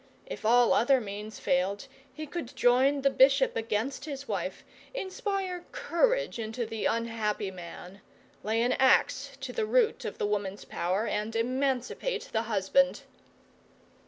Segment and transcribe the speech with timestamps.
[0.25, 4.63] If all other means failed, he could join the bishop against the wife,
[4.95, 8.01] inspire courage into the unhappy man,
[8.41, 13.03] lay an axe to the rock of the woman's power, and emancipate the husband.